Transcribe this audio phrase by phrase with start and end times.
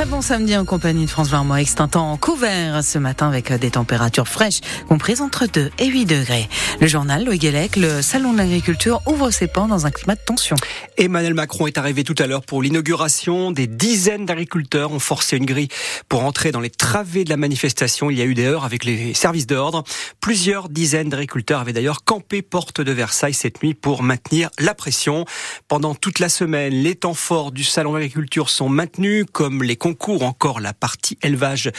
[0.00, 1.40] Très bon samedi en compagnie de France Bleu
[1.78, 6.48] un temps couvert ce matin avec des températures fraîches comprises entre 2 et 8 degrés.
[6.80, 10.20] Le journal Louis Guélec, le salon de l'agriculture ouvre ses pans dans un climat de
[10.24, 10.56] tension.
[10.96, 13.50] Emmanuel Macron est arrivé tout à l'heure pour l'inauguration.
[13.50, 15.68] Des dizaines d'agriculteurs ont forcé une grille
[16.08, 18.08] pour entrer dans les travées de la manifestation.
[18.08, 19.84] Il y a eu des heures avec les services d'ordre.
[20.22, 25.26] Plusieurs dizaines d'agriculteurs avaient d'ailleurs campé porte de Versailles cette nuit pour maintenir la pression.
[25.68, 29.76] Pendant toute la semaine, les temps forts du salon de l'agriculture sont maintenus comme les
[29.94, 31.70] concours, encore la partie élevage,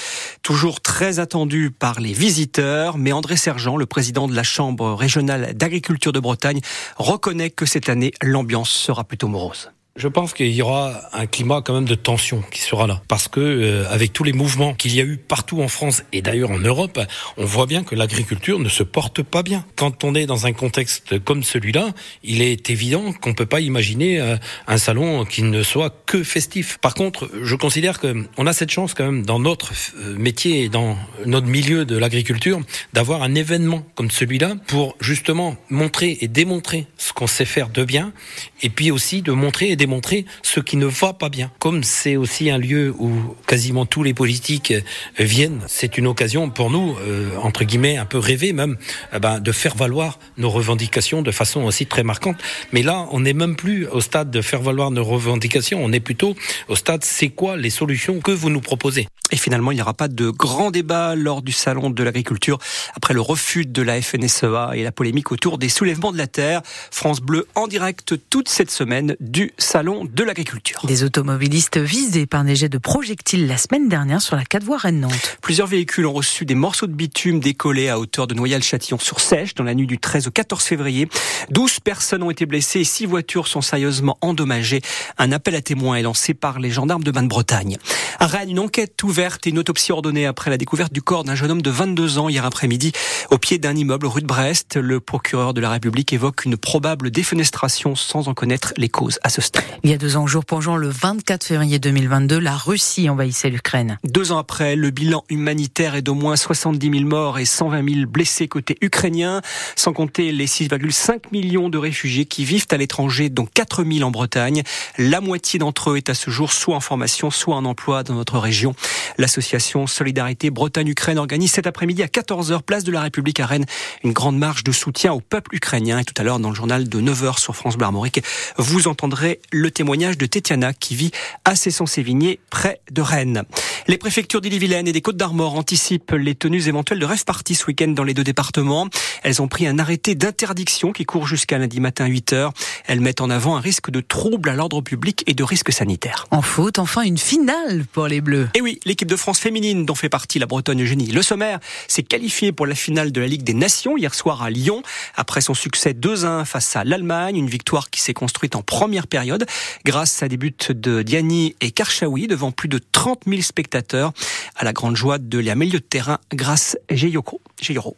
[0.44, 2.98] toujours très attendue par les visiteurs.
[2.98, 6.62] Mais André Sergent, le président de la Chambre régionale d'agriculture de Bretagne,
[6.98, 9.72] reconnaît que cette année, l'ambiance sera plutôt morose.
[9.98, 13.28] Je pense qu'il y aura un climat quand même de tension qui sera là, parce
[13.28, 16.52] que euh, avec tous les mouvements qu'il y a eu partout en France et d'ailleurs
[16.52, 16.98] en Europe,
[17.36, 19.66] on voit bien que l'agriculture ne se porte pas bien.
[19.76, 21.90] Quand on est dans un contexte comme celui-là,
[22.24, 26.78] il est évident qu'on peut pas imaginer euh, un salon qui ne soit que festif.
[26.78, 30.64] Par contre, je considère que on a cette chance quand même dans notre euh, métier
[30.64, 32.62] et dans notre milieu de l'agriculture
[32.94, 37.84] d'avoir un événement comme celui-là pour justement montrer et démontrer ce qu'on sait faire de
[37.84, 38.14] bien,
[38.62, 41.50] et puis aussi de montrer et démontrer ce qui ne va pas bien.
[41.58, 43.12] Comme c'est aussi un lieu où
[43.48, 44.82] quasiment tous les politiques euh,
[45.18, 48.78] viennent, c'est une occasion pour nous, euh, entre guillemets, un peu rêver même,
[49.12, 52.38] eh ben, de faire valoir nos revendications de façon aussi très marquante.
[52.74, 56.00] Mais là, on n'est même plus au stade de faire valoir nos revendications, on est
[56.00, 56.36] plutôt
[56.68, 59.08] au stade c'est quoi les solutions que vous nous proposez?
[59.32, 62.60] Et finalement, il n'y aura pas de grand débat lors du salon de l'agriculture
[62.96, 66.62] après le refus de la FNSEA et la polémique autour des soulèvements de la terre.
[66.92, 70.82] France Bleu en direct toute cette semaine du salon de l'agriculture.
[70.84, 74.76] Des automobilistes visés par des jets de projectiles la semaine dernière sur la 4 voies
[74.76, 75.38] Rennes-Nantes.
[75.42, 79.74] Plusieurs véhicules ont reçu des morceaux de bitume décollés à hauteur de Noyal-Châtillon-sur-Sèche dans la
[79.74, 81.08] nuit du 13 au 14 février.
[81.52, 84.82] 12 personnes ont été blessées et 6 voitures sont sérieusement endommagées.
[85.18, 87.78] Un appel à témoins est lancé par les gendarmes de Bain-de-Bretagne.
[88.20, 91.36] À Rennes, une enquête ouverte et une autopsie ordonnée après la découverte du corps d'un
[91.36, 92.92] jeune homme de 22 ans hier après-midi
[93.30, 94.76] au pied d'un immeuble rue de Brest.
[94.76, 99.30] Le procureur de la République évoque une probable défenestration sans en connaître les causes à
[99.30, 99.61] ce stade.
[99.84, 103.50] Il y a deux ans, jour pour jour, le 24 février 2022, la Russie envahissait
[103.50, 103.98] l'Ukraine.
[104.04, 108.06] Deux ans après, le bilan humanitaire est d'au moins 70 000 morts et 120 000
[108.06, 109.42] blessés côté ukrainien,
[109.76, 114.12] sans compter les 6,5 millions de réfugiés qui vivent à l'étranger, dont 4 000 en
[114.12, 114.62] Bretagne.
[115.00, 118.14] La moitié d'entre eux est à ce jour soit en formation, soit en emploi dans
[118.14, 118.76] notre région.
[119.18, 123.66] L'association Solidarité Bretagne-Ukraine organise cet après-midi à 14h, place de la République à Rennes,
[124.04, 125.98] une grande marche de soutien au peuple ukrainien.
[125.98, 128.24] Et tout à l'heure, dans le journal de 9h sur France Bleu Armorique,
[128.58, 131.12] vous entendrez le témoignage de Tétiana qui vit
[131.46, 133.44] à Cesson-Sévigné près de Rennes.
[133.88, 137.66] Les préfectures d'Ille-et-Vilaine et des Côtes d'Armor anticipent les tenues éventuelles de rêve party ce
[137.66, 138.88] week-end dans les deux départements.
[139.24, 142.52] Elles ont pris un arrêté d'interdiction qui court jusqu'à lundi matin 8 h
[142.88, 146.28] Elles mettent en avant un risque de trouble à l'ordre public et de risque sanitaire.
[146.32, 148.50] En foot, enfin une finale pour les Bleus.
[148.56, 152.04] Et oui, l'équipe de France féminine dont fait partie la Bretonne Eugénie Le Sommaire s'est
[152.04, 154.84] qualifiée pour la finale de la Ligue des Nations hier soir à Lyon
[155.16, 159.41] après son succès 2-1 face à l'Allemagne, une victoire qui s'est construite en première période
[159.86, 164.14] grâce à des buts de Diani et Karchaoui devant plus de 30 000 spectateurs.
[164.56, 166.78] À la grande joie de les milieu de terrain grâce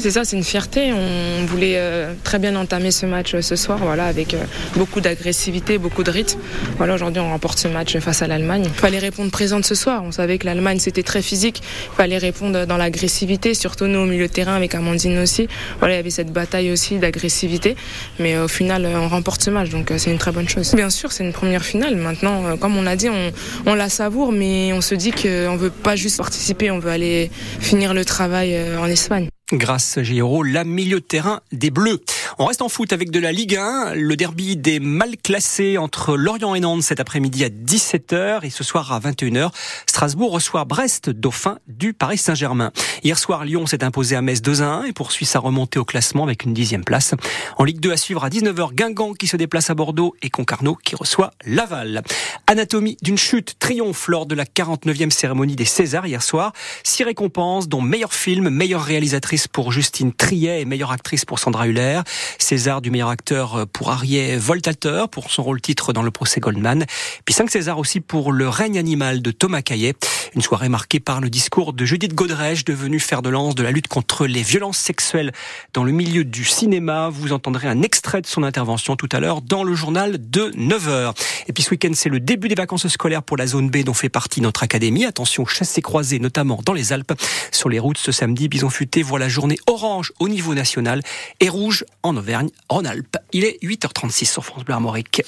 [0.01, 0.91] C'est ça, c'est une fierté.
[0.91, 4.43] On voulait euh, très bien entamer ce match euh, ce soir, voilà, avec euh,
[4.75, 6.37] beaucoup d'agressivité, beaucoup de rythme.
[6.75, 8.63] Voilà, aujourd'hui, on remporte ce match face à l'Allemagne.
[8.65, 10.03] Il fallait répondre présente ce soir.
[10.03, 11.61] On savait que l'Allemagne c'était très physique.
[11.93, 15.47] Il fallait répondre dans l'agressivité, surtout nous au milieu de terrain avec Amandine aussi.
[15.79, 17.77] Voilà, il y avait cette bataille aussi d'agressivité.
[18.19, 20.75] Mais au final, on remporte ce match, donc c'est une très bonne chose.
[20.75, 21.95] Bien sûr, c'est une première finale.
[21.95, 23.31] Maintenant, comme on a dit, on,
[23.65, 27.31] on la savoure, mais on se dit qu'on veut pas juste participer, on veut aller
[27.61, 32.01] finir le travail en Espagne grâce à Géraud, la milieu de terrain des Bleus.
[32.39, 36.17] On reste en foot avec de la Ligue 1, le derby des mal classés entre
[36.17, 39.51] Lorient et Nantes cet après-midi à 17h et ce soir à 21h.
[39.85, 42.71] Strasbourg reçoit Brest, dauphin du Paris Saint-Germain.
[43.03, 45.85] Hier soir, Lyon s'est imposé à Metz 2 à 1 et poursuit sa remontée au
[45.85, 47.13] classement avec une dixième place.
[47.57, 50.75] En Ligue 2 à suivre à 19h, Guingamp qui se déplace à Bordeaux et Concarneau
[50.75, 52.01] qui reçoit Laval.
[52.47, 56.51] Anatomie d'une chute, triomphe lors de la 49e cérémonie des Césars hier soir.
[56.83, 61.67] Six récompenses dont meilleur film, meilleure réalisatrice pour Justine Triet et meilleure actrice pour Sandra
[61.67, 62.01] Huller.
[62.37, 66.85] César du meilleur acteur pour Arié Voltateur pour son rôle titre dans le procès Goldman.
[67.25, 69.93] Puis cinq Césars aussi pour Le règne animal de Thomas Caillet.
[70.35, 73.69] Une soirée marquée par le discours de Judith Godrèche, devenue fer de lance de la
[73.69, 75.31] lutte contre les violences sexuelles
[75.73, 77.09] dans le milieu du cinéma.
[77.09, 81.13] Vous entendrez un extrait de son intervention tout à l'heure dans le journal de 9h.
[81.47, 83.93] Et puis ce week-end, c'est le début des vacances scolaires pour la zone B dont
[83.93, 85.05] fait partie notre académie.
[85.05, 87.13] Attention, chasse et croisée, notamment dans les Alpes.
[87.51, 91.03] Sur les routes ce samedi, Bison Futé voit la journée orange au niveau national
[91.41, 93.17] et rouge en Auvergne-Rhône-Alpes.
[93.33, 95.21] Il est 8h36 sur France Bleu Armorique.